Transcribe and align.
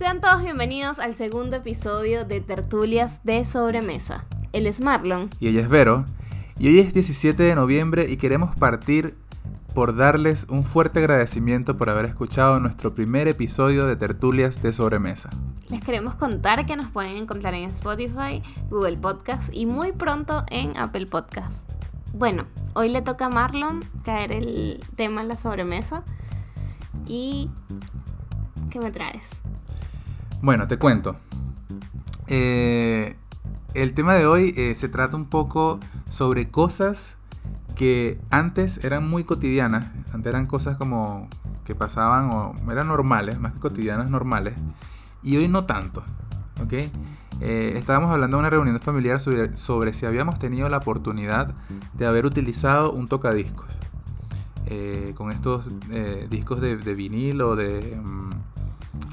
Sean 0.00 0.22
todos 0.22 0.40
bienvenidos 0.40 0.98
al 0.98 1.14
segundo 1.14 1.56
episodio 1.56 2.24
de 2.24 2.40
Tertulias 2.40 3.22
de 3.22 3.44
Sobremesa. 3.44 4.24
Él 4.54 4.66
es 4.66 4.80
Marlon. 4.80 5.28
Y 5.40 5.48
ella 5.48 5.60
es 5.60 5.68
Vero. 5.68 6.06
Y 6.58 6.68
hoy 6.68 6.78
es 6.78 6.94
17 6.94 7.42
de 7.42 7.54
noviembre 7.54 8.06
y 8.08 8.16
queremos 8.16 8.56
partir 8.56 9.14
por 9.74 9.94
darles 9.94 10.46
un 10.48 10.64
fuerte 10.64 11.00
agradecimiento 11.00 11.76
por 11.76 11.90
haber 11.90 12.06
escuchado 12.06 12.60
nuestro 12.60 12.94
primer 12.94 13.28
episodio 13.28 13.84
de 13.84 13.94
Tertulias 13.96 14.62
de 14.62 14.72
Sobremesa. 14.72 15.28
Les 15.68 15.82
queremos 15.82 16.14
contar 16.14 16.64
que 16.64 16.76
nos 16.76 16.88
pueden 16.88 17.18
encontrar 17.18 17.52
en 17.52 17.64
Spotify, 17.68 18.42
Google 18.70 18.96
Podcast 18.96 19.50
y 19.52 19.66
muy 19.66 19.92
pronto 19.92 20.46
en 20.48 20.78
Apple 20.78 21.08
Podcast. 21.08 21.70
Bueno, 22.14 22.46
hoy 22.72 22.88
le 22.88 23.02
toca 23.02 23.26
a 23.26 23.28
Marlon 23.28 23.84
caer 24.02 24.32
el 24.32 24.82
tema 24.96 25.20
en 25.20 25.28
la 25.28 25.36
sobremesa. 25.36 26.04
¿Y 27.06 27.50
qué 28.70 28.80
me 28.80 28.90
traes? 28.90 29.39
Bueno, 30.42 30.66
te 30.66 30.78
cuento. 30.78 31.16
Eh, 32.26 33.14
el 33.74 33.92
tema 33.92 34.14
de 34.14 34.24
hoy 34.24 34.54
eh, 34.56 34.74
se 34.74 34.88
trata 34.88 35.14
un 35.14 35.26
poco 35.26 35.80
sobre 36.10 36.48
cosas 36.48 37.14
que 37.76 38.18
antes 38.30 38.82
eran 38.82 39.06
muy 39.06 39.24
cotidianas, 39.24 39.90
antes 40.14 40.30
eran 40.30 40.46
cosas 40.46 40.78
como 40.78 41.28
que 41.64 41.74
pasaban 41.74 42.30
o 42.30 42.54
eran 42.72 42.88
normales, 42.88 43.38
más 43.38 43.52
que 43.52 43.58
cotidianas, 43.58 44.10
normales, 44.10 44.54
y 45.22 45.36
hoy 45.36 45.46
no 45.48 45.66
tanto, 45.66 46.02
¿ok? 46.62 46.72
Eh, 47.42 47.74
estábamos 47.76 48.10
hablando 48.10 48.38
de 48.38 48.40
una 48.40 48.50
reunión 48.50 48.80
familiar 48.80 49.20
sobre, 49.20 49.94
si 49.94 50.06
habíamos 50.06 50.38
tenido 50.38 50.70
la 50.70 50.78
oportunidad 50.78 51.54
de 51.92 52.06
haber 52.06 52.24
utilizado 52.24 52.92
un 52.92 53.08
tocadiscos. 53.08 53.68
Con 55.16 55.32
estos 55.32 55.68
discos 56.30 56.60
de, 56.60 56.76
de, 56.76 56.94
vinil 56.94 57.42
o 57.42 57.56
de... 57.56 58.00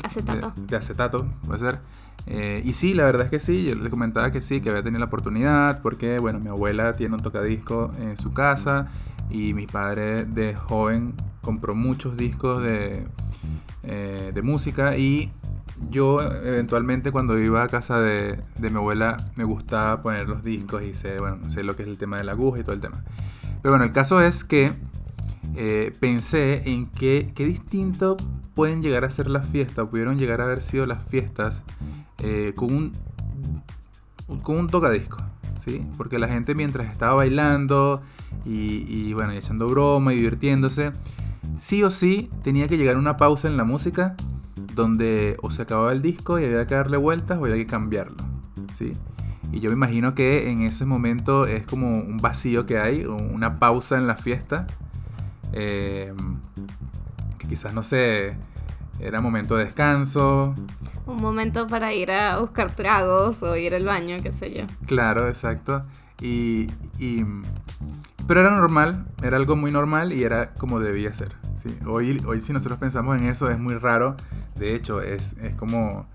Acetato. 0.08 0.54
De, 0.56 0.68
de, 0.68 0.76
acetato, 0.76 1.28
puede 1.46 1.60
ser. 1.60 1.80
y 2.64 2.74
sí, 2.74 2.94
la 2.94 3.04
verdad 3.06 3.26
es 3.26 3.30
que 3.30 3.40
sí, 3.40 3.66
yo 3.66 3.76
le 3.76 3.90
comentaba 3.90 4.32
que 4.32 4.42
sí, 4.42 4.62
que 4.62 4.70
había 4.70 4.84
tenido 4.84 5.00
la 5.00 5.06
oportunidad, 5.06 5.82
porque, 5.82 6.20
bueno, 6.20 6.40
mi 6.40 6.50
abuela 6.50 6.94
tiene 6.94 7.16
un 7.16 7.22
tocadisco 7.22 7.92
en 8.00 8.18
su 8.18 8.34
casa 8.34 8.88
y 9.30 9.54
mi 9.54 9.68
padre 9.68 10.26
de 10.26 10.54
joven 10.56 11.14
compró 11.42 11.76
muchos 11.76 12.18
discos 12.18 12.62
de, 12.62 13.06
de 13.84 14.42
música 14.42 14.98
y 14.98 15.32
yo 15.90 16.22
eventualmente 16.22 17.12
cuando 17.12 17.38
iba 17.40 17.64
a 17.64 17.68
casa 17.68 18.00
de, 18.00 18.40
de, 18.58 18.70
mi 18.70 18.78
abuela 18.78 19.18
me 19.36 19.44
gustaba 19.44 20.02
poner 20.02 20.28
los 20.28 20.44
discos 20.44 20.84
y 20.84 20.94
sé, 20.94 21.20
bueno, 21.20 21.50
sé 21.50 21.64
lo 21.64 21.76
que 21.76 21.84
es 21.84 21.88
el 21.88 21.98
tema 21.98 22.18
de 22.18 22.24
la 22.24 22.34
aguja 22.34 22.60
y 22.60 22.64
todo 22.64 22.74
el 22.74 22.82
tema. 22.82 23.04
Pero 23.62 23.74
bueno, 23.74 23.86
el 23.86 23.92
caso 23.92 24.22
es 24.22 24.44
que 24.44 24.74
eh, 25.56 25.94
pensé 26.00 26.70
en 26.70 26.88
que, 26.88 27.32
qué 27.36 27.46
distinto 27.46 28.18
pueden 28.56 28.82
llegar 28.82 29.06
a 29.06 29.10
ser 29.10 29.30
las 29.30 29.48
fiestas, 29.48 29.86
o 29.86 29.90
pudieron 29.90 30.18
llegar 30.18 30.42
a 30.42 30.46
haber 30.46 30.62
sido 30.62 30.86
las 30.86 31.04
fiestas 31.06 31.64
eh, 32.20 32.54
con 32.56 32.74
un, 32.74 32.94
con 34.44 34.58
un 34.58 34.68
tocadisco, 34.68 35.20
¿sí? 35.64 35.86
Porque 35.98 36.20
la 36.20 36.28
gente 36.28 36.56
mientras 36.56 36.92
estaba 36.92 37.16
bailando 37.16 38.02
y, 38.46 38.86
y 38.88 39.14
bueno, 39.14 39.34
y 39.34 39.38
echando 39.38 39.68
broma 39.70 40.14
y 40.14 40.18
divirtiéndose, 40.18 40.92
sí 41.60 41.84
o 41.84 41.90
sí 41.90 42.30
tenía 42.44 42.68
que 42.68 42.78
llegar 42.78 42.98
una 42.98 43.18
pausa 43.18 43.48
en 43.48 43.58
la 43.58 43.64
música 43.64 44.16
donde 44.76 45.38
o 45.42 45.52
se 45.52 45.64
acababa 45.64 45.92
el 45.92 46.02
disco 46.02 46.40
y 46.40 46.46
había 46.46 46.66
que 46.66 46.76
darle 46.76 46.98
vueltas 46.98 47.38
o 47.38 47.46
había 47.46 47.56
que 47.56 47.68
cambiarlo, 47.68 48.18
¿sí? 48.74 48.94
Y 49.52 49.60
yo 49.60 49.70
me 49.70 49.76
imagino 49.76 50.14
que 50.14 50.50
en 50.50 50.62
ese 50.62 50.86
momento 50.86 51.46
es 51.46 51.66
como 51.66 52.00
un 52.00 52.18
vacío 52.18 52.66
que 52.66 52.80
hay, 52.80 53.06
una 53.06 53.60
pausa 53.60 53.98
en 53.98 54.08
la 54.08 54.16
fiesta, 54.16 54.68
eh, 55.54 56.14
que 57.38 57.48
quizás, 57.48 57.74
no 57.74 57.84
sé, 57.84 58.36
era 59.00 59.22
momento 59.22 59.56
de 59.56 59.66
descanso. 59.66 60.56
Un 61.06 61.22
momento 61.22 61.68
para 61.68 61.94
ir 61.94 62.12
a 62.12 62.40
buscar 62.40 62.76
tragos 62.76 63.44
o 63.44 63.56
ir 63.56 63.76
al 63.76 63.86
baño, 63.86 64.18
qué 64.22 64.32
sé 64.32 64.54
yo. 64.54 64.64
Claro, 64.86 65.28
exacto. 65.28 65.84
Y, 66.22 66.70
y, 67.00 67.24
pero 68.28 68.42
era 68.42 68.50
normal, 68.52 69.06
era 69.22 69.38
algo 69.38 69.56
muy 69.56 69.72
normal 69.72 70.14
y 70.14 70.24
era 70.24 70.54
como 70.54 70.80
debía 70.80 71.14
ser. 71.14 71.36
¿sí? 71.62 71.78
Hoy, 71.86 72.22
hoy 72.26 72.42
si 72.42 72.54
nosotros 72.54 72.80
pensamos 72.80 73.18
en 73.18 73.26
eso 73.26 73.50
es 73.50 73.60
muy 73.60 73.76
raro. 73.76 74.18
De 74.56 74.76
hecho, 74.76 75.02
es, 75.02 75.34
es 75.42 75.54
como 75.54 76.08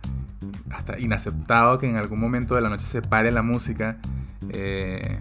hasta 0.71 0.99
inaceptado 0.99 1.79
que 1.79 1.89
en 1.89 1.97
algún 1.97 2.19
momento 2.19 2.55
de 2.55 2.63
la 2.63 2.69
noche 2.69 2.85
se 2.85 3.03
pare 3.03 3.31
la 3.31 3.43
música. 3.43 3.99
Eh, 4.49 5.21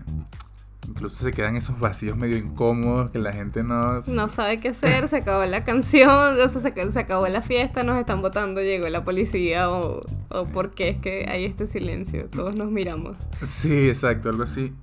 incluso 0.92 1.24
se 1.24 1.32
quedan 1.32 1.56
esos 1.56 1.80
vacíos 1.80 2.18
medio 2.18 2.38
incómodos 2.38 3.12
que 3.12 3.20
la 3.20 3.32
gente 3.32 3.64
no... 3.64 4.02
No 4.02 4.28
sabe 4.28 4.60
qué 4.60 4.70
hacer, 4.70 5.08
se 5.08 5.18
acabó 5.18 5.46
la 5.46 5.64
canción, 5.64 6.40
o 6.40 6.50
sea, 6.50 6.62
se, 6.62 6.92
se 6.92 7.00
acabó 7.00 7.28
la 7.28 7.42
fiesta, 7.42 7.84
nos 7.84 7.98
están 7.98 8.22
votando, 8.22 8.62
llegó 8.62 8.88
la 8.90 9.04
policía 9.04 9.72
o, 9.72 10.04
o 10.30 10.46
por 10.46 10.72
qué 10.72 10.90
es 10.90 10.98
que 10.98 11.26
hay 11.30 11.46
este 11.46 11.66
silencio, 11.66 12.28
todos 12.28 12.56
nos 12.56 12.70
miramos. 12.70 13.18
Sí, 13.48 13.90
exacto, 13.90 14.30
algo 14.30 14.44
así. 14.44 14.74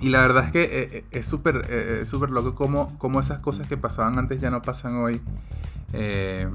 Y 0.00 0.10
la 0.10 0.20
verdad 0.20 0.46
es 0.46 0.52
que 0.52 0.62
eh, 0.62 1.04
es 1.12 1.26
súper 1.26 1.66
eh, 1.70 2.02
súper 2.06 2.30
loco 2.30 2.56
cómo, 2.56 2.92
cómo 2.98 3.20
esas 3.20 3.38
cosas 3.38 3.68
que 3.68 3.76
pasaban 3.76 4.18
antes 4.18 4.40
ya 4.40 4.50
no 4.50 4.60
pasan 4.60 4.96
hoy. 4.96 5.20
Eh, 5.92 6.48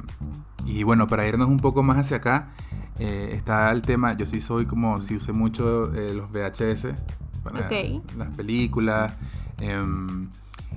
y 0.66 0.84
bueno, 0.84 1.08
para 1.08 1.26
irnos 1.26 1.48
un 1.48 1.60
poco 1.62 1.82
más 1.82 1.98
hacia 1.98 2.18
acá, 2.18 2.50
eh, 3.00 3.30
está 3.34 3.72
el 3.72 3.84
tema, 3.84 4.14
yo 4.18 4.26
sí 4.26 4.42
soy 4.42 4.66
como, 4.66 5.00
si 5.00 5.16
usé 5.16 5.32
mucho 5.32 5.94
eh, 5.94 6.14
los 6.14 6.30
VHS 6.32 6.88
para 7.44 7.66
okay. 7.66 8.02
las 8.18 8.36
películas. 8.36 9.14
Em, 9.60 10.30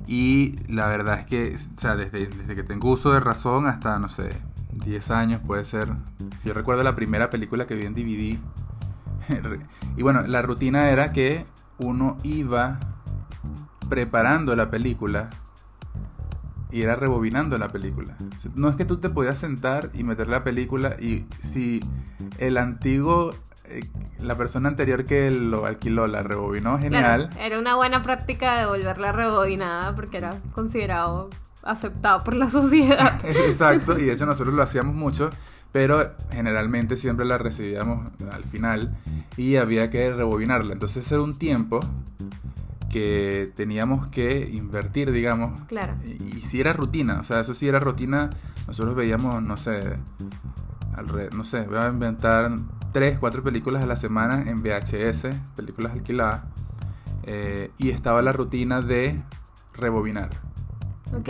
y 0.07 0.57
la 0.69 0.87
verdad 0.87 1.21
es 1.21 1.27
que, 1.27 1.55
o 1.55 1.81
sea, 1.81 1.97
desde, 1.97 2.27
desde 2.27 2.55
que 2.55 2.63
tengo 2.63 2.91
uso 2.91 3.13
de 3.13 3.21
razón 3.21 3.67
hasta, 3.67 3.99
no 3.99 4.09
sé, 4.09 4.31
10 4.85 5.11
años 5.11 5.41
puede 5.47 5.65
ser. 5.65 5.89
Yo 6.45 6.55
recuerdo 6.55 6.83
la 6.83 6.95
primera 6.95 7.31
película 7.31 7.67
que 7.67 7.75
vi 7.75 7.87
en 7.87 7.95
DVD. 7.95 8.39
y 9.97 10.03
bueno, 10.03 10.23
la 10.23 10.43
rutina 10.43 10.91
era 10.91 11.13
que 11.13 11.45
uno 11.79 12.19
iba 12.23 12.79
preparando 13.89 14.55
la 14.55 14.71
película 14.71 15.31
y 16.71 16.83
era 16.83 16.95
rebobinando 16.95 17.59
la 17.59 17.69
película. 17.69 18.17
No 18.55 18.69
es 18.69 18.77
que 18.77 18.85
tú 18.85 18.99
te 18.99 19.11
podías 19.11 19.39
sentar 19.39 19.91
y 19.95 20.05
meter 20.05 20.29
la 20.29 20.45
película 20.45 20.97
y 21.01 21.27
si 21.41 21.81
el 22.39 22.57
antiguo, 22.57 23.35
eh, 23.71 23.89
la 24.21 24.37
persona 24.37 24.69
anterior 24.69 25.05
que 25.05 25.31
lo 25.31 25.65
alquiló 25.65 26.07
la 26.07 26.23
rebobinó, 26.23 26.79
genial. 26.79 27.29
Claro, 27.31 27.47
era 27.47 27.59
una 27.59 27.77
buena 27.77 28.03
práctica 28.03 28.59
de 28.59 28.67
volverla 28.67 29.13
rebobinada 29.13 29.95
porque 29.95 30.19
era 30.19 30.39
considerado 30.53 31.31
aceptado 31.63 32.25
por 32.25 32.35
la 32.35 32.51
sociedad. 32.51 33.21
Exacto, 33.25 33.99
y 33.99 34.07
de 34.07 34.13
hecho 34.13 34.27
nosotros 34.27 34.55
lo 34.55 34.63
hacíamos 34.63 34.95
mucho, 34.95 35.31
pero 35.73 36.13
generalmente 36.31 36.97
siempre 36.97 37.25
la 37.25 37.39
recibíamos 37.39 38.11
al 38.33 38.45
final 38.45 38.97
y 39.37 39.57
había 39.57 39.89
que 39.91 40.13
rebobinarla. 40.13 40.73
Entonces 40.73 41.11
era 41.11 41.23
un 41.23 41.39
tiempo 41.39 41.81
que 42.91 43.53
teníamos 43.55 44.09
que 44.09 44.51
invertir, 44.53 45.13
digamos. 45.13 45.63
Claro. 45.69 45.95
Y, 46.05 46.39
y 46.39 46.41
si 46.43 46.61
era 46.61 46.73
rutina, 46.73 47.21
o 47.21 47.25
sea, 47.25 47.41
eso 47.41 47.55
sí 47.55 47.69
era 47.69 47.79
rutina. 47.79 48.31
Nosotros 48.67 48.95
veíamos, 48.97 49.43
no 49.43 49.57
sé, 49.57 49.81
alrededor, 50.95 51.35
no 51.35 51.45
sé, 51.45 51.63
voy 51.63 51.79
a 51.79 51.89
inventar 51.89 52.51
tres, 52.93 53.19
cuatro 53.19 53.43
películas 53.43 53.83
a 53.83 53.87
la 53.87 53.97
semana 53.97 54.45
en 54.49 54.63
VHS, 54.63 55.29
películas 55.57 55.93
alquiladas. 55.93 56.43
Eh, 57.25 57.71
y 57.79 57.91
estaba 57.91 58.23
la 58.23 58.33
rutina 58.33 58.81
de 58.81 59.21
rebobinar. 59.75 60.31
Ok. 61.15 61.29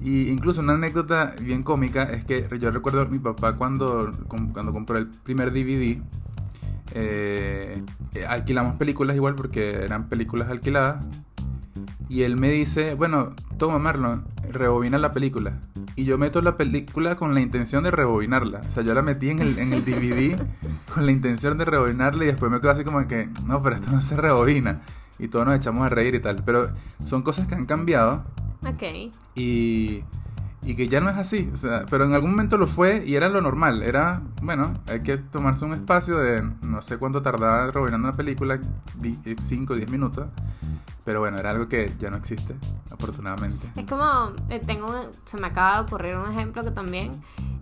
Y 0.00 0.28
incluso 0.28 0.60
una 0.60 0.74
anécdota 0.74 1.34
bien 1.40 1.62
cómica 1.62 2.04
es 2.04 2.24
que 2.24 2.48
yo 2.58 2.70
recuerdo 2.70 3.02
a 3.02 3.04
mi 3.06 3.18
papá 3.18 3.56
cuando, 3.56 4.12
cuando 4.28 4.72
compró 4.72 4.98
el 4.98 5.08
primer 5.08 5.52
DVD. 5.52 6.00
Eh, 6.94 7.82
alquilamos 8.28 8.76
películas 8.76 9.16
igual 9.16 9.34
porque 9.34 9.70
eran 9.84 10.08
películas 10.08 10.50
alquiladas. 10.50 11.04
Y 12.08 12.22
él 12.22 12.36
me 12.36 12.50
dice, 12.50 12.94
bueno, 12.94 13.34
toma 13.58 13.78
Marlon, 13.78 14.24
rebobina 14.50 14.98
la 14.98 15.12
película. 15.12 15.60
Y 15.96 16.04
yo 16.04 16.18
meto 16.18 16.42
la 16.42 16.56
película 16.56 17.16
con 17.16 17.34
la 17.34 17.40
intención 17.40 17.82
de 17.84 17.90
rebobinarla. 17.90 18.60
O 18.66 18.70
sea, 18.70 18.82
yo 18.82 18.94
la 18.94 19.02
metí 19.02 19.30
en 19.30 19.40
el, 19.40 19.58
en 19.58 19.72
el 19.72 19.84
DVD 19.84 20.38
con 20.94 21.06
la 21.06 21.12
intención 21.12 21.58
de 21.58 21.64
rebobinarla 21.64 22.24
y 22.24 22.26
después 22.28 22.52
me 22.52 22.60
quedo 22.60 22.70
así 22.70 22.84
como 22.84 23.06
que, 23.08 23.28
no, 23.46 23.62
pero 23.62 23.76
esto 23.76 23.90
no 23.90 24.02
se 24.02 24.16
rebobina. 24.16 24.82
Y 25.18 25.28
todos 25.28 25.46
nos 25.46 25.56
echamos 25.56 25.86
a 25.86 25.88
reír 25.88 26.14
y 26.14 26.20
tal. 26.20 26.42
Pero 26.44 26.68
son 27.04 27.22
cosas 27.22 27.48
que 27.48 27.54
han 27.54 27.66
cambiado. 27.66 28.24
Ok. 28.66 29.12
Y, 29.34 30.02
y 30.66 30.74
que 30.74 30.88
ya 30.88 31.00
no 31.00 31.08
es 31.08 31.16
así. 31.16 31.48
O 31.54 31.56
sea, 31.56 31.86
pero 31.88 32.04
en 32.04 32.12
algún 32.12 32.30
momento 32.30 32.58
lo 32.58 32.66
fue 32.66 33.04
y 33.06 33.14
era 33.14 33.28
lo 33.28 33.40
normal. 33.40 33.82
Era, 33.82 34.20
bueno, 34.42 34.74
hay 34.88 35.00
que 35.00 35.16
tomarse 35.16 35.64
un 35.64 35.72
espacio 35.72 36.18
de 36.18 36.42
no 36.62 36.82
sé 36.82 36.98
cuánto 36.98 37.22
tardaba 37.22 37.70
rebobinando 37.70 38.08
una 38.08 38.16
película, 38.16 38.58
5 39.00 39.72
o 39.72 39.76
10 39.76 39.88
minutos. 39.88 40.26
Pero 41.04 41.20
bueno, 41.20 41.38
era 41.38 41.50
algo 41.50 41.68
que 41.68 41.94
ya 42.00 42.10
no 42.10 42.16
existe, 42.16 42.56
afortunadamente. 42.90 43.70
Es 43.76 43.84
como, 43.84 44.32
eh, 44.50 44.60
tengo, 44.66 44.92
se 45.24 45.36
me 45.36 45.46
acaba 45.46 45.76
de 45.76 45.82
ocurrir 45.86 46.16
un 46.16 46.28
ejemplo 46.28 46.64
que 46.64 46.72
también, 46.72 47.12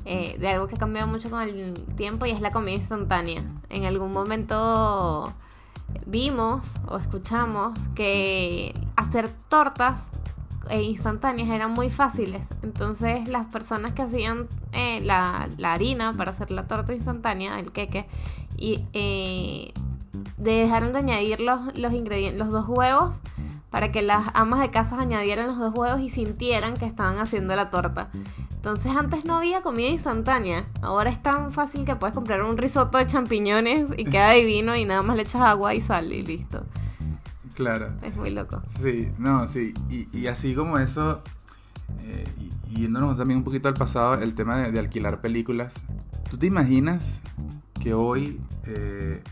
eh, 0.07 0.39
de 0.39 0.49
algo 0.49 0.67
que 0.67 0.77
ha 0.77 0.79
cambiado 0.79 1.07
mucho 1.07 1.29
con 1.29 1.43
el 1.43 1.75
tiempo 1.97 2.25
y 2.25 2.31
es 2.31 2.41
la 2.41 2.53
comida 2.53 2.77
instantánea. 2.77 3.45
En 3.69 3.85
algún 3.85 4.13
momento 4.13 5.31
vimos 6.07 6.73
o 6.89 6.97
escuchamos 6.97 7.79
que 7.95 8.75
hacer 8.97 9.31
tortas 9.51 10.09
eh, 10.71 10.83
instantáneas 10.83 11.51
eran 11.51 11.73
muy 11.73 11.91
fáciles. 11.91 12.47
Entonces 12.63 13.29
las 13.29 13.47
personas 13.47 13.93
que 13.95 14.03
hacían 14.03 14.49
eh, 14.73 15.01
la, 15.03 15.49
harina 15.63 16.13
para 16.13 16.31
hacer 16.31 16.51
la 16.51 16.67
torta 16.67 16.93
instantánea, 16.93 17.59
el 17.59 17.73
queque, 17.73 18.07
y 18.57 18.85
eh, 18.93 19.73
dejaron 20.37 20.93
de 20.93 20.99
añadir 20.99 21.41
los, 21.41 21.77
los 21.79 21.93
ingredientes, 21.93 22.39
los 22.39 22.51
dos 22.51 22.69
huevos, 22.69 23.17
para 23.71 23.91
que 23.91 24.03
las 24.03 24.27
amas 24.35 24.61
de 24.61 24.71
casa 24.71 25.01
añadieran 25.01 25.49
los 25.49 25.59
dos 25.59 25.75
huevos 25.75 26.01
y 26.01 26.09
sintieran 26.09 26.75
que 26.75 26.87
estaban 26.87 27.19
haciendo 27.19 27.57
la 27.57 27.71
torta. 27.71 28.11
Entonces 28.65 28.97
antes 28.97 29.27
no 29.27 29.37
había 29.37 29.61
comida 29.61 29.89
instantánea. 29.89 30.65
Ahora 30.81 31.11
es 31.11 31.23
tan 31.23 31.53
fácil 31.53 31.85
que 31.85 31.97
puedes 31.97 32.15
comprar 32.15 32.43
un 32.43 32.57
risotto 32.57 32.97
de 32.97 33.07
champiñones 33.07 33.91
y 33.97 34.05
queda 34.05 34.31
divino 34.31 34.75
y 34.75 34.87
nada 34.87 35.03
más 35.03 35.17
le 35.17 35.23
echas 35.25 35.43
agua 35.43 35.75
y 35.75 35.83
sal 35.83 36.11
y 36.13 36.23
listo. 36.23 36.65
Claro. 37.55 37.93
Es 38.03 38.17
muy 38.17 38.31
loco. 38.31 38.63
Sí, 38.81 39.11
no, 39.19 39.47
sí. 39.47 39.73
Y, 39.89 40.27
así 40.27 40.55
como 40.55 40.79
eso, 40.79 41.23
eh, 42.01 42.25
y, 42.71 42.81
yéndonos 42.81 43.17
también 43.17 43.39
un 43.39 43.45
poquito 43.45 43.69
al 43.69 43.75
pasado, 43.75 44.15
el 44.15 44.35
tema 44.35 44.57
de, 44.57 44.79
alquilar 44.79 45.21
películas. 45.21 45.75
¿Tú 46.31 46.37
te 46.37 46.47
imaginas 46.47 47.21
que 47.81 47.95
hoy, 47.95 48.41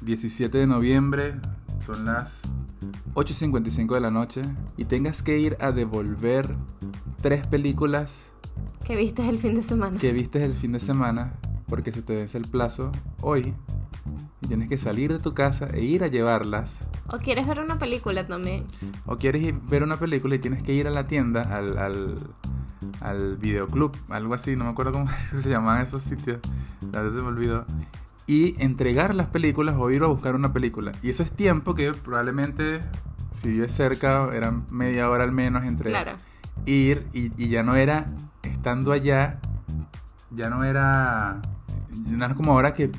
17 0.02 0.56
eh, 0.56 0.60
de 0.60 0.66
noviembre, 0.66 1.34
son 1.84 2.04
las 2.04 2.40
8.55 3.14 3.94
de 3.94 4.00
la 4.00 4.10
noche, 4.10 4.42
y 4.76 4.84
tengas 4.84 5.22
que 5.22 5.38
ir 5.38 5.56
a 5.60 5.72
devolver 5.72 6.48
tres 7.20 7.44
películas? 7.46 8.12
Que 8.84 8.94
viste 8.94 9.28
el 9.28 9.38
fin 9.40 9.56
de 9.56 9.62
semana. 9.62 9.98
Que 9.98 10.12
viste 10.12 10.44
el 10.44 10.54
fin 10.54 10.72
de 10.72 10.80
semana, 10.80 11.32
porque 11.66 11.90
se 11.90 12.02
te 12.02 12.14
vence 12.14 12.38
el 12.38 12.46
plazo 12.46 12.92
hoy, 13.20 13.52
y 14.40 14.46
tienes 14.46 14.68
que 14.68 14.78
salir 14.78 15.12
de 15.12 15.18
tu 15.18 15.34
casa 15.34 15.66
e 15.72 15.82
ir 15.82 16.04
a 16.04 16.06
llevarlas 16.06 16.70
o 17.12 17.18
quieres 17.18 17.46
ver 17.46 17.60
una 17.60 17.78
película 17.78 18.26
también. 18.26 18.64
O 19.06 19.16
quieres 19.16 19.54
ver 19.68 19.82
una 19.82 19.96
película 19.98 20.34
y 20.34 20.38
tienes 20.38 20.62
que 20.62 20.72
ir 20.72 20.86
a 20.86 20.90
la 20.90 21.06
tienda, 21.06 21.42
al, 21.42 21.78
al, 21.78 22.18
al 23.00 23.36
videoclub, 23.36 23.96
algo 24.08 24.34
así, 24.34 24.56
no 24.56 24.64
me 24.64 24.70
acuerdo 24.70 24.92
cómo 24.92 25.06
se 25.42 25.48
llamaban 25.48 25.82
esos 25.82 26.02
sitios, 26.02 26.40
a 26.92 27.00
veces 27.00 27.14
se 27.14 27.22
me 27.22 27.28
olvidó. 27.28 27.64
Y 28.26 28.60
entregar 28.62 29.14
las 29.14 29.28
películas 29.28 29.74
o 29.78 29.90
ir 29.90 30.02
a 30.02 30.06
buscar 30.06 30.34
una 30.34 30.52
película. 30.52 30.92
Y 31.02 31.10
eso 31.10 31.22
es 31.22 31.30
tiempo 31.32 31.74
que 31.74 31.92
probablemente, 31.92 32.80
si 33.32 33.48
vives 33.48 33.72
cerca, 33.72 34.30
era 34.34 34.52
media 34.70 35.10
hora 35.10 35.24
al 35.24 35.32
menos 35.32 35.64
entre 35.64 35.92
ir 36.64 37.06
y, 37.12 37.32
y 37.42 37.48
ya 37.48 37.62
no 37.62 37.74
era 37.74 38.06
estando 38.42 38.92
allá, 38.92 39.40
ya 40.30 40.48
no 40.48 40.64
era, 40.64 41.42
no 42.06 42.26
es 42.26 42.34
como 42.34 42.52
ahora 42.52 42.72
que 42.74 42.90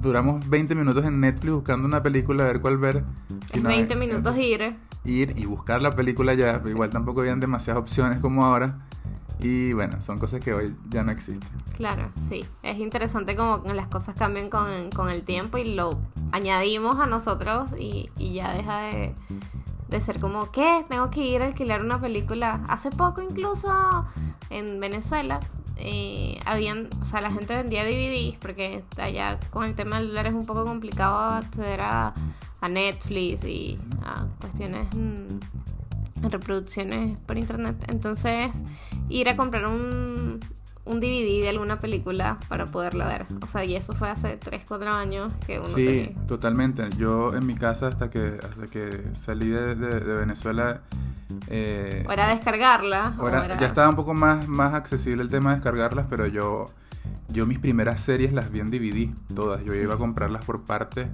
duramos 0.00 0.48
20 0.48 0.74
minutos 0.74 1.04
en 1.04 1.20
Netflix 1.20 1.52
buscando 1.52 1.86
una 1.86 2.02
película 2.02 2.44
a 2.44 2.46
ver 2.46 2.60
cuál 2.60 2.78
ver. 2.78 3.04
En 3.52 3.62
20 3.62 3.96
minutos 3.96 4.36
ir. 4.36 4.76
Ir 5.04 5.34
y 5.36 5.44
buscar 5.46 5.82
la 5.82 5.94
película 5.94 6.34
ya, 6.34 6.58
pero 6.58 6.70
igual 6.70 6.90
tampoco 6.90 7.20
habían 7.20 7.40
demasiadas 7.40 7.80
opciones 7.82 8.20
como 8.20 8.44
ahora. 8.44 8.78
Y 9.38 9.72
bueno, 9.72 10.02
son 10.02 10.18
cosas 10.18 10.40
que 10.40 10.52
hoy 10.52 10.74
ya 10.90 11.02
no 11.02 11.12
existen. 11.12 11.48
Claro, 11.76 12.10
sí. 12.28 12.44
Es 12.62 12.78
interesante 12.78 13.36
como 13.36 13.62
las 13.72 13.86
cosas 13.86 14.14
cambian 14.14 14.50
con, 14.50 15.08
el 15.08 15.22
tiempo 15.24 15.56
y 15.56 15.74
lo 15.74 15.98
añadimos 16.32 16.98
a 16.98 17.06
nosotros 17.06 17.70
y, 17.78 18.10
y 18.18 18.34
ya 18.34 18.52
deja 18.52 18.80
de, 18.82 19.14
de 19.88 20.00
ser 20.00 20.20
como, 20.20 20.50
¿qué? 20.50 20.84
Tengo 20.88 21.10
que 21.10 21.24
ir 21.24 21.42
a 21.42 21.46
alquilar 21.46 21.82
una 21.82 22.00
película. 22.00 22.62
Hace 22.68 22.90
poco 22.90 23.22
incluso 23.22 24.04
en 24.50 24.78
Venezuela 24.78 25.40
eh, 25.80 26.38
habían, 26.44 26.88
o 27.00 27.04
sea, 27.04 27.20
la 27.20 27.30
gente 27.30 27.54
vendía 27.54 27.84
DVDs 27.84 28.36
porque 28.36 28.84
allá 28.96 29.38
con 29.50 29.64
el 29.64 29.74
tema 29.74 29.98
del 29.98 30.08
dólar 30.08 30.26
es 30.26 30.34
un 30.34 30.46
poco 30.46 30.64
complicado 30.64 31.18
acceder 31.18 31.80
a, 31.80 32.14
Netflix 32.68 33.42
y 33.44 33.78
a 34.04 34.26
cuestiones, 34.38 34.86
mm, 34.94 36.28
reproducciones 36.28 37.16
por 37.20 37.38
internet. 37.38 37.82
Entonces, 37.88 38.50
ir 39.08 39.30
a 39.30 39.36
comprar 39.36 39.66
un, 39.66 40.40
un 40.90 41.00
DVD 41.00 41.42
de 41.42 41.48
alguna 41.48 41.80
película 41.80 42.38
para 42.48 42.66
poderla 42.66 43.06
ver. 43.06 43.26
O 43.42 43.46
sea, 43.46 43.64
y 43.64 43.76
eso 43.76 43.94
fue 43.94 44.10
hace 44.10 44.36
3, 44.36 44.62
4 44.66 44.90
años 44.90 45.32
que 45.46 45.58
uno 45.58 45.68
Sí, 45.68 46.14
totalmente. 46.26 46.88
Yo 46.96 47.34
en 47.34 47.46
mi 47.46 47.54
casa 47.54 47.88
hasta 47.88 48.10
que, 48.10 48.38
hasta 48.42 48.66
que 48.66 49.02
salí 49.14 49.48
de, 49.48 49.74
de 49.74 50.14
Venezuela 50.14 50.80
eh, 51.48 52.04
o 52.08 52.12
era 52.12 52.28
descargarla. 52.28 53.14
Ya 53.58 53.66
estaba 53.66 53.88
un 53.88 53.96
poco 53.96 54.14
más, 54.14 54.48
más 54.48 54.74
accesible 54.74 55.22
el 55.22 55.30
tema 55.30 55.50
de 55.50 55.56
descargarlas, 55.56 56.06
pero 56.08 56.26
yo, 56.26 56.70
yo 57.28 57.46
mis 57.46 57.58
primeras 57.58 58.00
series 58.00 58.32
las 58.32 58.50
vi 58.50 58.60
en 58.60 58.70
DVD, 58.70 59.12
todas. 59.34 59.64
Yo 59.64 59.74
iba 59.74 59.94
a 59.94 59.98
comprarlas 59.98 60.44
por 60.44 60.62
parte 60.62 61.08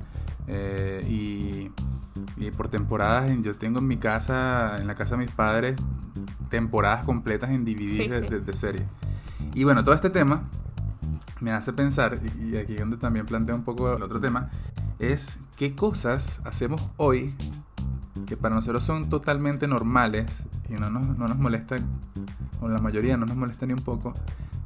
eh, 0.46 1.04
y, 1.08 1.70
por 2.56 2.68
temporadas. 2.68 3.30
Yo 3.42 3.54
tengo 3.54 3.78
en 3.78 3.86
mi 3.86 3.96
casa, 3.96 4.78
en 4.78 4.86
la 4.86 4.94
casa 4.94 5.16
de 5.16 5.24
mis 5.24 5.30
padres, 5.30 5.76
temporadas 6.50 7.04
completas 7.04 7.50
en 7.50 7.64
DVD 7.64 8.20
de, 8.30 8.54
series. 8.54 8.84
Y 9.54 9.64
bueno, 9.64 9.84
todo 9.84 9.94
este 9.94 10.10
tema 10.10 10.42
me 11.40 11.52
hace 11.52 11.72
pensar, 11.72 12.18
y 12.40 12.56
aquí 12.56 12.74
donde 12.74 12.96
también 12.96 13.26
planteo 13.26 13.54
un 13.54 13.64
poco 13.64 13.94
el 13.94 14.02
otro 14.02 14.20
tema, 14.20 14.50
es 14.98 15.38
qué 15.56 15.74
cosas 15.74 16.40
hacemos 16.44 16.88
hoy 16.96 17.34
que 18.26 18.36
para 18.36 18.54
nosotros 18.54 18.82
son 18.82 19.08
totalmente 19.08 19.68
normales 19.68 20.26
y 20.68 20.74
no 20.74 20.90
nos, 20.90 21.16
no 21.18 21.28
nos 21.28 21.38
molesta, 21.38 21.76
o 22.60 22.68
la 22.68 22.78
mayoría 22.78 23.16
no 23.16 23.26
nos 23.26 23.36
molesta 23.36 23.66
ni 23.66 23.74
un 23.74 23.82
poco, 23.82 24.14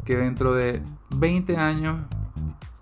que 0.04 0.16
dentro 0.16 0.54
de 0.54 0.82
20 1.16 1.56
años 1.56 1.96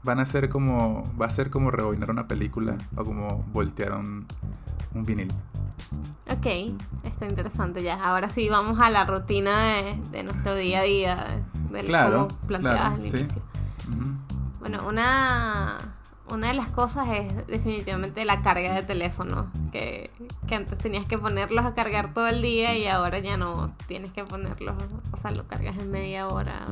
van 0.05 0.21
a 0.21 0.27
ser 0.27 0.49
como, 0.49 1.05
va 1.21 1.27
a 1.27 1.31
ser 1.31 1.51
como 1.51 1.71
rebobinar 1.71 2.11
una 2.11 2.29
película 2.29 2.77
o 2.97 3.05
como 3.05 3.45
voltear 3.53 3.93
un, 3.93 4.27
un 4.95 5.05
vinil. 5.05 5.33
Ok, 6.31 6.47
está 7.05 7.27
interesante 7.27 7.83
ya. 7.83 7.95
Ahora 8.03 8.29
sí 8.29 8.49
vamos 8.49 8.79
a 8.81 8.91
la 8.91 9.05
rutina 9.05 9.73
de 10.11 10.23
nuestro 10.23 10.55
día 10.55 10.81
a 10.81 10.85
día, 10.85 11.43
del 11.71 11.87
claro, 11.87 12.29
como 12.29 12.41
planteadas 12.47 12.95
al 12.95 13.07
inicio. 13.07 13.43
Bueno, 14.61 14.87
una 14.87 15.79
una 16.31 16.49
de 16.49 16.55
las 16.55 16.69
cosas 16.69 17.09
es 17.09 17.47
definitivamente 17.47 18.25
la 18.25 18.43
carga 18.43 18.75
de 18.75 18.83
teléfono, 18.83 19.51
que, 19.73 20.11
antes 20.51 20.79
tenías 20.79 21.07
que 21.07 21.19
ponerlos 21.19 21.65
a 21.65 21.75
cargar 21.75 22.13
todo 22.13 22.29
el 22.29 22.43
día 22.43 22.77
y 22.77 22.87
ahora 22.87 23.19
ya 23.19 23.37
no 23.37 23.73
tienes 23.87 24.13
que 24.13 24.25
ponerlos, 24.25 24.75
o 25.13 25.17
sea, 25.17 25.31
lo 25.31 25.47
cargas 25.47 25.79
en 25.79 25.91
media 25.91 26.29
hora, 26.29 26.67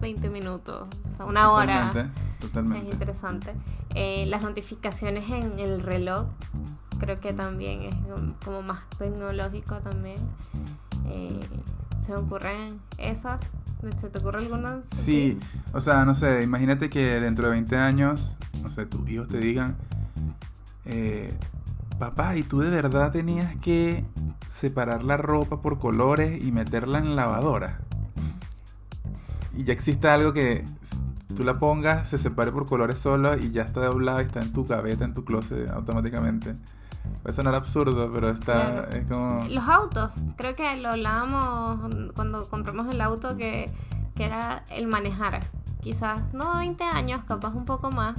20 0.00 0.28
minutos, 0.30 0.88
o 1.12 1.16
sea, 1.16 1.26
una 1.26 1.52
hora. 1.52 2.10
Totalmente. 2.40 2.88
Es 2.88 2.94
interesante. 2.94 3.54
Eh, 3.94 4.24
las 4.26 4.42
notificaciones 4.42 5.28
en 5.30 5.58
el 5.58 5.82
reloj, 5.82 6.26
creo 6.98 7.20
que 7.20 7.32
también 7.32 7.82
es 7.82 7.94
como 8.44 8.62
más 8.62 8.88
tecnológico 8.98 9.76
también. 9.76 10.18
Eh, 11.06 11.40
se 12.06 12.12
me 12.12 12.18
ocurren 12.18 12.80
esas. 12.98 13.40
¿Se 14.00 14.10
te 14.10 14.18
ocurre 14.18 14.38
alguna? 14.38 14.80
Sí, 14.92 15.38
o 15.72 15.80
sea, 15.80 16.04
no 16.04 16.14
sé, 16.14 16.42
imagínate 16.42 16.90
que 16.90 17.20
dentro 17.20 17.46
de 17.46 17.52
20 17.52 17.76
años 17.76 18.36
no 18.62 18.70
sé, 18.70 18.86
tus 18.86 19.08
hijos 19.08 19.28
te 19.28 19.38
digan, 19.38 19.76
eh, 20.84 21.32
papá, 21.98 22.36
¿y 22.36 22.42
tú 22.42 22.60
de 22.60 22.70
verdad 22.70 23.10
tenías 23.12 23.56
que 23.56 24.04
separar 24.48 25.02
la 25.02 25.16
ropa 25.16 25.62
por 25.62 25.78
colores 25.78 26.42
y 26.42 26.52
meterla 26.52 26.98
en 26.98 27.16
lavadora? 27.16 27.80
Y 29.56 29.64
ya 29.64 29.72
existe 29.72 30.08
algo 30.08 30.32
que 30.32 30.64
tú 31.34 31.44
la 31.44 31.58
pongas, 31.58 32.08
se 32.08 32.18
separe 32.18 32.52
por 32.52 32.66
colores 32.66 32.98
solo 32.98 33.36
y 33.36 33.50
ya 33.50 33.62
está 33.62 33.80
doblada 33.80 34.22
y 34.22 34.26
está 34.26 34.40
en 34.40 34.52
tu 34.52 34.66
gaveta, 34.66 35.04
en 35.04 35.14
tu 35.14 35.24
closet 35.24 35.68
automáticamente. 35.70 36.56
Puede 37.22 37.34
sonar 37.34 37.54
absurdo, 37.54 38.10
pero 38.12 38.30
está 38.30 38.88
es 38.90 39.06
como... 39.06 39.44
Los 39.48 39.68
autos, 39.68 40.12
creo 40.36 40.54
que 40.56 40.76
lo 40.76 40.90
hablábamos 40.90 42.12
cuando 42.14 42.48
compramos 42.48 42.92
el 42.94 43.00
auto 43.00 43.36
que, 43.36 43.70
que 44.14 44.24
era 44.24 44.64
el 44.70 44.86
manejar 44.86 45.42
quizás 45.80 46.32
no 46.32 46.56
20 46.56 46.84
años, 46.84 47.24
capaz 47.26 47.54
un 47.54 47.64
poco 47.64 47.90
más, 47.90 48.16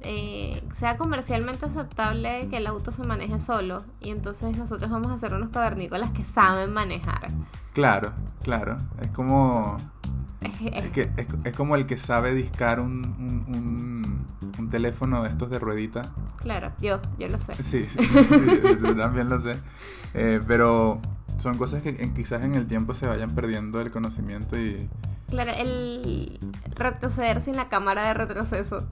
eh, 0.00 0.62
sea 0.76 0.96
comercialmente 0.96 1.66
aceptable 1.66 2.48
que 2.48 2.58
el 2.58 2.66
auto 2.66 2.92
se 2.92 3.02
maneje 3.04 3.40
solo 3.40 3.84
y 4.00 4.10
entonces 4.10 4.56
nosotros 4.56 4.90
vamos 4.90 5.10
a 5.10 5.14
hacer 5.14 5.32
unos 5.32 5.50
cavernícolas 5.50 6.10
que 6.10 6.24
saben 6.24 6.72
manejar. 6.72 7.28
Claro, 7.72 8.12
claro, 8.42 8.76
es 9.00 9.10
como... 9.10 9.76
Es, 10.40 10.90
que, 10.90 11.08
es, 11.44 11.54
como 11.54 11.76
el 11.76 11.86
que 11.86 11.98
sabe 11.98 12.34
discar 12.34 12.80
un, 12.80 13.04
un, 13.46 14.26
un, 14.58 14.70
teléfono 14.70 15.22
de 15.22 15.28
estos 15.28 15.50
de 15.50 15.60
ruedita. 15.60 16.12
Claro, 16.42 16.72
yo, 16.80 17.00
yo 17.18 17.28
lo 17.28 17.38
sé. 17.38 17.54
Sí, 17.62 17.86
sí, 17.88 17.98
también 18.96 19.28
lo 19.28 19.40
sé. 19.40 19.56
Eh, 20.14 20.40
pero 20.46 21.00
son 21.38 21.56
cosas 21.56 21.82
que 21.82 21.94
quizás 22.12 22.42
en 22.42 22.54
el 22.54 22.66
tiempo 22.66 22.94
se 22.94 23.06
vayan 23.06 23.34
perdiendo 23.34 23.80
el 23.80 23.90
conocimiento 23.90 24.58
y, 24.58 24.88
Claro, 25.32 25.52
el 25.56 26.38
retroceder 26.74 27.40
sin 27.40 27.56
la 27.56 27.70
cámara 27.70 28.04
de 28.04 28.12
retroceso. 28.12 28.86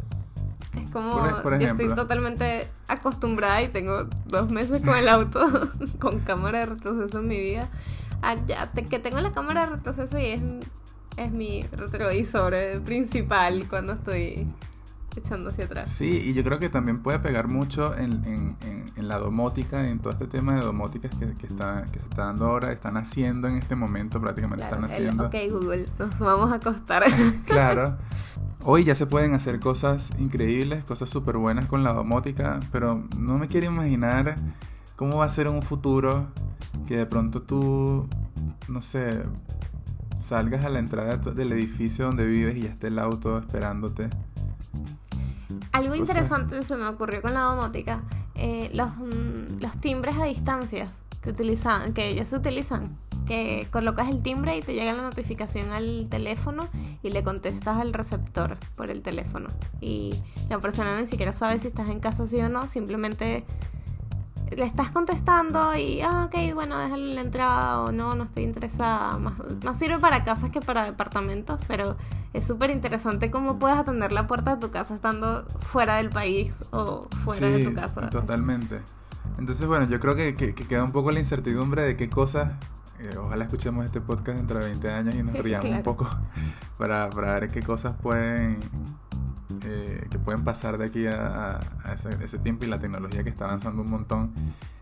Es 0.74 0.90
como, 0.90 1.18
yo 1.58 1.68
estoy 1.68 1.94
totalmente 1.94 2.66
acostumbrada 2.88 3.60
y 3.60 3.68
tengo 3.68 4.04
dos 4.24 4.50
meses 4.50 4.80
con 4.80 4.96
el 4.96 5.08
auto 5.08 5.70
con 5.98 6.20
cámara 6.20 6.60
de 6.60 6.66
retroceso 6.66 7.18
en 7.18 7.28
mi 7.28 7.38
vida. 7.38 7.68
Ah, 8.22 8.36
ya, 8.46 8.70
que 8.72 8.98
tengo 8.98 9.20
la 9.20 9.32
cámara 9.32 9.66
de 9.66 9.76
retroceso 9.76 10.18
y 10.18 10.26
es, 10.26 10.42
es 11.18 11.30
mi 11.30 11.62
retrovisor 11.64 12.54
principal 12.86 13.66
cuando 13.68 13.92
estoy 13.92 14.46
echando 15.16 15.50
hacia 15.50 15.64
atrás. 15.64 15.90
Sí, 15.90 16.22
y 16.24 16.32
yo 16.34 16.44
creo 16.44 16.58
que 16.58 16.68
también 16.68 17.02
puede 17.02 17.18
pegar 17.18 17.48
mucho 17.48 17.96
en, 17.96 18.24
en, 18.24 18.56
en, 18.96 19.08
la 19.08 19.18
domótica, 19.18 19.88
en 19.88 19.98
todo 19.98 20.12
este 20.12 20.26
tema 20.26 20.54
de 20.54 20.60
domótica 20.60 21.08
que, 21.08 21.32
que, 21.34 21.46
está, 21.46 21.84
que 21.92 21.98
se 21.98 22.08
está 22.08 22.26
dando 22.26 22.46
ahora, 22.46 22.70
están 22.70 22.96
haciendo 22.96 23.48
en 23.48 23.56
este 23.56 23.74
momento 23.74 24.20
prácticamente, 24.20 24.64
están 24.64 24.84
haciendo... 24.84 25.26
ok, 25.26 25.34
Google, 25.50 25.86
nos 25.98 26.18
vamos 26.18 26.52
a 26.52 26.56
acostar. 26.56 27.04
claro. 27.46 27.96
Hoy 28.62 28.84
ya 28.84 28.94
se 28.94 29.06
pueden 29.06 29.34
hacer 29.34 29.58
cosas 29.58 30.10
increíbles, 30.18 30.84
cosas 30.84 31.08
súper 31.08 31.38
buenas 31.38 31.66
con 31.66 31.82
la 31.82 31.92
domótica, 31.92 32.60
pero 32.70 33.02
no 33.16 33.38
me 33.38 33.48
quiero 33.48 33.66
imaginar 33.66 34.36
cómo 34.96 35.18
va 35.18 35.24
a 35.24 35.28
ser 35.30 35.46
en 35.46 35.54
un 35.54 35.62
futuro 35.62 36.28
que 36.86 36.98
de 36.98 37.06
pronto 37.06 37.40
tú, 37.42 38.06
no 38.68 38.82
sé, 38.82 39.22
salgas 40.18 40.64
a 40.64 40.68
la 40.68 40.78
entrada 40.78 41.16
del 41.16 41.52
edificio 41.52 42.04
donde 42.04 42.26
vives 42.26 42.56
y 42.58 42.62
ya 42.62 42.68
esté 42.68 42.88
el 42.88 42.98
auto 42.98 43.38
esperándote. 43.38 44.10
Algo 45.72 45.94
interesante 45.94 46.62
se 46.62 46.76
me 46.76 46.86
ocurrió 46.86 47.22
con 47.22 47.34
la 47.34 47.42
domótica, 47.42 48.02
eh, 48.34 48.70
los, 48.74 48.90
mm, 48.96 49.60
los 49.60 49.80
timbres 49.80 50.16
a 50.18 50.24
distancias 50.24 50.90
que 51.22 51.30
utilizan, 51.30 51.92
que 51.92 52.08
ellos 52.08 52.28
se 52.28 52.36
utilizan 52.36 52.96
que 53.30 53.68
colocas 53.70 54.08
el 54.08 54.22
timbre 54.22 54.56
y 54.56 54.60
te 54.60 54.74
llega 54.74 54.92
la 54.92 55.02
notificación 55.02 55.70
al 55.70 56.08
teléfono 56.10 56.68
y 57.00 57.10
le 57.10 57.22
contestas 57.22 57.76
al 57.76 57.92
receptor 57.92 58.58
por 58.74 58.90
el 58.90 59.02
teléfono. 59.02 59.50
Y 59.80 60.14
la 60.48 60.58
persona 60.58 61.00
ni 61.00 61.06
siquiera 61.06 61.32
sabe 61.32 61.60
si 61.60 61.68
estás 61.68 61.88
en 61.90 62.00
casa 62.00 62.26
sí 62.26 62.40
o 62.40 62.48
no, 62.48 62.66
simplemente 62.66 63.44
le 64.56 64.64
estás 64.64 64.90
contestando 64.90 65.74
y, 65.76 66.00
ah, 66.02 66.26
ok, 66.26 66.54
bueno, 66.54 66.78
déjalo 66.78 67.04
en 67.04 67.14
la 67.14 67.20
entrada 67.20 67.80
o 67.82 67.92
no, 67.92 68.14
no 68.14 68.24
estoy 68.24 68.42
interesada. 68.42 69.18
Más, 69.18 69.34
más 69.64 69.78
sirve 69.78 69.98
para 69.98 70.24
casas 70.24 70.50
que 70.50 70.60
para 70.60 70.84
departamentos, 70.84 71.60
pero 71.68 71.96
es 72.32 72.46
súper 72.46 72.70
interesante 72.70 73.30
cómo 73.30 73.58
puedes 73.58 73.78
atender 73.78 74.12
la 74.12 74.26
puerta 74.26 74.56
de 74.56 74.60
tu 74.60 74.70
casa 74.70 74.94
estando 74.94 75.44
fuera 75.60 75.96
del 75.96 76.10
país 76.10 76.52
o 76.70 77.08
fuera 77.24 77.48
de 77.48 77.64
tu 77.64 77.74
casa. 77.74 78.10
Totalmente. 78.10 78.80
Entonces, 79.38 79.66
bueno, 79.66 79.86
yo 79.86 80.00
creo 80.00 80.14
que, 80.14 80.34
que, 80.34 80.54
queda 80.54 80.84
un 80.84 80.92
poco 80.92 81.10
la 81.10 81.18
incertidumbre 81.18 81.82
de 81.82 81.96
qué 81.96 82.10
cosas 82.10 82.52
eh, 83.02 83.16
ojalá 83.16 83.44
escuchemos 83.44 83.86
este 83.86 84.00
podcast 84.00 84.36
dentro 84.36 84.58
de 84.58 84.66
20 84.66 84.90
años 84.90 85.14
y 85.14 85.22
nos 85.22 85.34
riamos 85.42 85.70
un 85.70 85.82
poco 85.82 86.08
para, 86.78 87.08
para, 87.08 87.40
ver 87.40 87.48
qué 87.48 87.62
cosas 87.62 87.94
pueden 87.96 88.60
eh, 89.64 90.06
que 90.10 90.18
pueden 90.18 90.44
pasar 90.44 90.78
de 90.78 90.86
aquí 90.86 91.06
a, 91.06 91.60
ese, 92.22 92.38
tiempo 92.38 92.64
y 92.64 92.68
la 92.68 92.78
tecnología 92.78 93.22
que 93.22 93.30
está 93.30 93.46
avanzando 93.46 93.82
un 93.82 93.90
montón. 93.90 94.32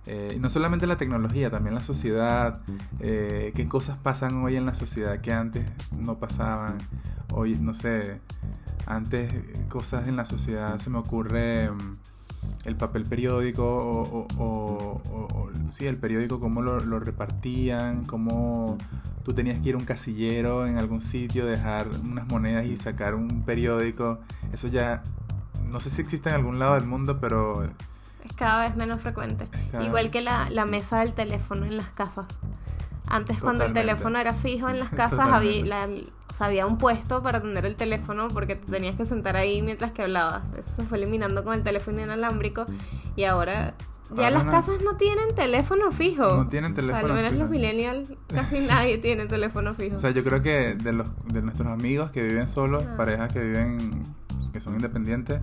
Eh, 0.06 0.34
y 0.36 0.38
no 0.38 0.48
solamente 0.48 0.86
la 0.86 0.96
tecnología, 0.96 1.50
también 1.50 1.74
la 1.74 1.82
sociedad, 1.82 2.60
qué 2.98 3.66
cosas 3.68 3.98
pasan 3.98 4.42
hoy 4.42 4.56
en 4.56 4.64
la 4.64 4.74
sociedad 4.74 5.20
que 5.20 5.32
antes 5.32 5.66
no 5.92 6.18
pasaban. 6.18 6.78
Hoy, 7.30 7.56
no 7.60 7.74
sé, 7.74 8.20
antes 8.88 9.30
cosas 9.68 10.08
en 10.08 10.16
la 10.16 10.24
sociedad 10.24 10.78
se 10.78 10.88
me 10.88 10.96
ocurre 10.96 11.70
mm, 11.70 11.96
el 12.64 12.76
papel 12.76 13.04
periódico 13.04 13.64
o, 13.64 14.26
o, 14.38 15.50
sí, 15.70 15.86
el 15.86 15.98
periódico, 15.98 16.40
cómo 16.40 16.62
lo, 16.62 16.98
repartían, 16.98 18.04
cómo 18.04 18.78
tú 19.28 19.34
tenías 19.34 19.60
que 19.60 19.68
ir 19.68 19.74
a 19.74 19.78
un 19.78 19.84
casillero 19.84 20.66
en 20.66 20.78
algún 20.78 21.02
sitio, 21.02 21.44
dejar 21.44 21.86
unas 22.02 22.26
monedas 22.28 22.64
y 22.64 22.78
sacar 22.78 23.14
un 23.14 23.42
periódico. 23.42 24.20
Eso 24.54 24.68
ya, 24.68 25.02
no 25.66 25.80
sé 25.80 25.90
si 25.90 26.00
existe 26.00 26.30
en 26.30 26.36
algún 26.36 26.58
lado 26.58 26.76
del 26.76 26.84
mundo, 26.84 27.18
pero... 27.20 27.62
Es 28.24 28.32
cada 28.34 28.64
vez 28.64 28.74
menos 28.74 29.02
frecuente. 29.02 29.46
Igual 29.82 30.10
que 30.10 30.22
la, 30.22 30.48
la 30.48 30.64
mesa 30.64 31.00
del 31.00 31.12
teléfono 31.12 31.66
en 31.66 31.76
las 31.76 31.90
casas. 31.90 32.24
Antes 33.06 33.38
cuando 33.38 33.66
el 33.66 33.74
teléfono 33.74 34.18
era 34.18 34.32
fijo 34.32 34.70
en 34.70 34.78
las 34.78 34.88
casas 35.02 35.28
había, 35.28 35.86
había 36.40 36.66
un 36.66 36.78
puesto 36.78 37.22
para 37.22 37.36
atender 37.36 37.66
el 37.66 37.76
teléfono 37.76 38.28
porque 38.28 38.56
te 38.56 38.72
tenías 38.72 38.96
que 38.96 39.04
sentar 39.04 39.36
ahí 39.36 39.60
mientras 39.60 39.92
que 39.92 40.04
hablabas. 40.04 40.50
Eso 40.54 40.72
se 40.72 40.84
fue 40.84 40.96
eliminando 40.96 41.44
con 41.44 41.52
el 41.52 41.62
teléfono 41.62 42.00
inalámbrico 42.00 42.64
y 43.14 43.24
ahora 43.24 43.74
ya 44.16 44.30
las 44.30 44.44
casas 44.44 44.80
no 44.82 44.96
tienen 44.96 45.34
teléfono 45.34 45.92
fijo. 45.92 46.28
No 46.28 46.48
tienen 46.48 46.74
teléfono 46.74 47.04
o 47.04 47.06
sea, 47.08 47.16
al 47.16 47.22
menos 47.22 47.38
los 47.38 47.50
millennials 47.50 48.12
casi 48.28 48.60
nadie 48.68 48.98
tiene 48.98 49.26
teléfono 49.26 49.74
fijo. 49.74 49.96
O 49.96 50.00
sea, 50.00 50.10
yo 50.10 50.24
creo 50.24 50.42
que 50.42 50.74
de 50.74 50.92
los 50.92 51.06
de 51.26 51.42
nuestros 51.42 51.68
amigos 51.68 52.10
que 52.10 52.22
viven 52.22 52.48
solos, 52.48 52.84
ah. 52.86 52.96
parejas 52.96 53.32
que 53.32 53.42
viven 53.42 54.04
que 54.52 54.60
son 54.60 54.74
independientes, 54.74 55.40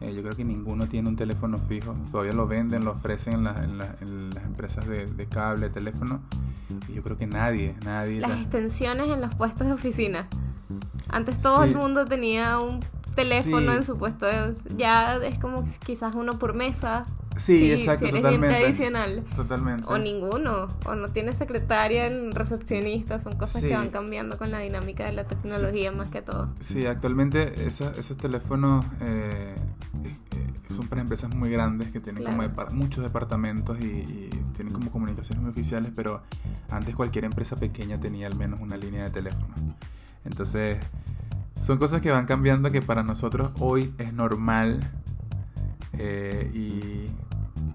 eh, 0.00 0.12
yo 0.12 0.22
creo 0.22 0.34
que 0.34 0.44
ninguno 0.44 0.88
tiene 0.88 1.08
un 1.08 1.16
teléfono 1.16 1.58
fijo. 1.58 1.94
Todavía 2.10 2.32
lo 2.32 2.46
venden, 2.46 2.84
lo 2.84 2.92
ofrecen 2.92 3.46
en, 3.46 3.80
en, 4.00 4.30
las 4.34 4.44
empresas 4.44 4.86
de, 4.88 5.06
de, 5.06 5.26
cable, 5.26 5.70
teléfono. 5.70 6.20
Y 6.88 6.94
yo 6.94 7.02
creo 7.02 7.16
que 7.16 7.26
nadie, 7.26 7.76
nadie. 7.84 8.20
Las 8.20 8.40
extensiones 8.40 9.08
en 9.08 9.20
los 9.20 9.34
puestos 9.34 9.66
de 9.66 9.72
oficina. 9.72 10.26
Antes 11.08 11.38
todo 11.38 11.64
el 11.64 11.74
mundo 11.74 12.06
tenía 12.06 12.58
un 12.58 12.80
teléfono 13.14 13.72
en 13.72 13.84
su 13.84 13.96
puesto. 13.96 14.26
De, 14.26 14.54
ya 14.76 15.16
es 15.16 15.38
como 15.38 15.64
quizás 15.84 16.14
uno 16.14 16.38
por 16.38 16.54
mesa. 16.54 17.02
Sí, 17.36 17.72
exacto, 17.72 18.06
si 18.06 18.12
totalmente. 18.12 18.58
tradicional. 18.58 19.24
Totalmente. 19.36 19.84
O 19.86 19.98
ninguno, 19.98 20.68
o 20.84 20.94
no 20.94 21.08
tiene 21.08 21.34
secretaria, 21.34 22.06
en 22.06 22.32
recepcionista, 22.32 23.18
son 23.20 23.36
cosas 23.36 23.62
que 23.62 23.74
van 23.74 23.90
cambiando 23.90 24.36
con 24.36 24.50
la 24.50 24.58
dinámica 24.58 25.06
de 25.06 25.12
la 25.12 25.24
tecnología 25.24 25.92
más 25.92 26.10
que 26.10 26.22
todo. 26.22 26.48
Sí, 26.60 26.86
actualmente 26.86 27.66
esos, 27.66 27.96
esos 27.96 28.16
teléfonos 28.16 28.84
eh, 29.00 29.54
eh, 30.04 30.74
son 30.74 30.88
para 30.88 31.00
empresas 31.00 31.34
muy 31.34 31.50
grandes 31.50 31.88
que 31.88 32.00
tienen 32.00 32.24
como 32.24 32.42
muchos 32.72 33.02
departamentos 33.04 33.78
y, 33.80 34.30
tienen 34.54 34.74
como 34.74 34.90
comunicaciones 34.90 35.42
muy 35.42 35.52
oficiales, 35.52 35.90
pero 35.96 36.22
antes 36.68 36.94
cualquier 36.94 37.24
empresa 37.24 37.56
pequeña 37.56 37.98
tenía 37.98 38.26
al 38.26 38.34
menos 38.34 38.60
una 38.60 38.76
línea 38.76 39.04
de 39.04 39.10
teléfono. 39.10 39.54
Entonces, 40.26 40.78
son 41.56 41.78
cosas 41.78 42.02
que 42.02 42.10
van 42.10 42.26
cambiando 42.26 42.70
que 42.70 42.82
para 42.82 43.02
nosotros 43.02 43.52
hoy 43.58 43.94
es 43.96 44.12
normal 44.12 44.90
eh, 45.98 46.50
y 46.54 47.10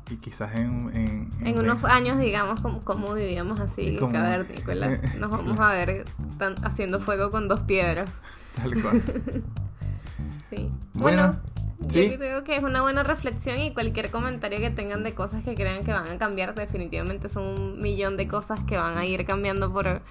y 0.09 0.17
quizás 0.17 0.53
en... 0.55 1.29
En, 1.41 1.57
unos 1.57 1.83
años, 1.83 2.19
digamos, 2.19 2.61
como, 2.61 2.81
como 2.83 3.13
vivíamos 3.13 3.59
así, 3.59 3.97
cavernícola. 3.97 4.99
Nos 5.19 5.31
vamos 5.31 5.59
a 5.59 5.71
ver 5.71 6.05
haciendo 6.63 6.99
fuego 6.99 7.31
con 7.31 7.47
dos 7.47 7.63
piedras. 7.63 8.09
Tal 8.55 8.81
cual. 8.81 9.01
sí. 10.49 10.71
Bueno, 10.93 11.39
yo 11.79 12.17
creo 12.17 12.43
que 12.43 12.55
es 12.55 12.63
una 12.63 12.81
buena 12.81 13.03
reflexión 13.03 13.59
y 13.59 13.73
cualquier 13.73 14.11
comentario 14.11 14.59
que 14.59 14.69
tengan 14.69 15.03
de 15.03 15.15
cosas 15.15 15.43
que 15.43 15.55
crean 15.55 15.83
que 15.83 15.91
van 15.91 16.07
a 16.07 16.17
cambiar, 16.19 16.53
definitivamente 16.53 17.27
son 17.27 17.43
un 17.43 17.79
millón 17.79 18.15
de 18.15 18.27
cosas 18.27 18.59
que 18.65 18.77
van 18.77 18.97
a 18.97 19.05
ir 19.05 19.25
cambiando 19.25 19.71
por 19.73 20.01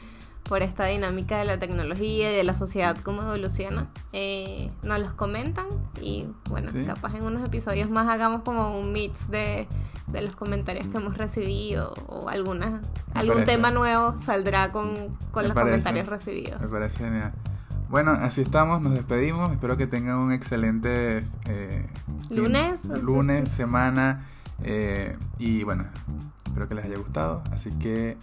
por 0.48 0.62
esta 0.62 0.86
dinámica 0.86 1.38
de 1.38 1.44
la 1.44 1.58
tecnología 1.58 2.32
y 2.32 2.36
de 2.36 2.44
la 2.44 2.54
sociedad, 2.54 2.96
cómo 3.02 3.22
evoluciona. 3.22 3.88
Eh, 4.12 4.70
nos 4.82 5.00
los 5.00 5.12
comentan 5.12 5.66
y 6.00 6.26
bueno, 6.48 6.70
capaz 6.86 7.14
en 7.16 7.24
unos 7.24 7.44
episodios 7.44 7.90
más 7.90 8.08
hagamos 8.08 8.42
como 8.42 8.78
un 8.78 8.92
mix 8.92 9.30
de, 9.30 9.66
de 10.06 10.22
los 10.22 10.36
comentarios 10.36 10.86
que 10.88 10.98
hemos 10.98 11.16
recibido 11.16 11.94
o 12.08 12.28
alguna, 12.28 12.82
algún 13.14 13.44
tema 13.44 13.70
nuevo 13.70 14.14
saldrá 14.22 14.70
con, 14.70 15.16
con 15.30 15.48
los 15.48 15.54
comentarios 15.54 16.06
recibidos. 16.06 16.60
Me 16.60 16.68
parece 16.68 16.98
genial. 16.98 17.32
Bueno, 17.88 18.12
así 18.12 18.42
estamos, 18.42 18.80
nos 18.80 18.94
despedimos. 18.94 19.52
Espero 19.52 19.76
que 19.76 19.86
tengan 19.86 20.16
un 20.18 20.32
excelente 20.32 21.24
eh, 21.46 21.86
lunes, 22.28 22.84
lunes, 22.86 23.48
semana. 23.48 24.26
Eh, 24.62 25.16
y 25.38 25.64
bueno, 25.64 25.84
espero 26.44 26.68
que 26.68 26.74
les 26.74 26.86
haya 26.86 26.96
gustado. 26.96 27.42
Así 27.52 27.70
que 27.78 28.16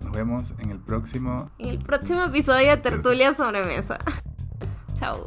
nos 0.00 0.12
vemos 0.12 0.52
en 0.58 0.70
el 0.70 0.78
próximo... 0.78 1.50
En 1.58 1.68
el 1.68 1.78
próximo 1.78 2.24
episodio 2.24 2.70
de 2.70 2.76
Tertulia 2.78 3.34
sobre 3.34 3.64
Mesa. 3.64 3.98
Chao. 4.94 5.26